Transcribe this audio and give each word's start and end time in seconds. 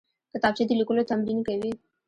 کتابچه 0.33 0.63
د 0.67 0.71
لیکلو 0.79 1.07
تمرین 1.09 1.39
کوي 1.47 1.71